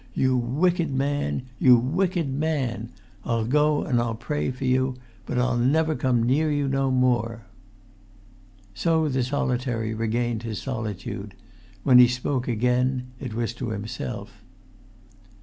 [0.15, 1.43] You wicked man!
[1.59, 2.89] You wicked man!
[3.23, 4.95] I'll go and I'll pray for you;
[5.27, 7.45] but I'll never come near you no more."
[8.73, 11.35] So the solitary regained his solitude;
[11.83, 14.43] when he spoke again, it was to himself.